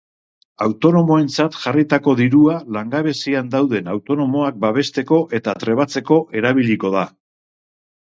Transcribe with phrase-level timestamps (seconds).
[0.67, 7.09] Autonomoentzat jarritako dirua langabezian dauden autonomoak babesteko eta trebatzeko erabiliko da.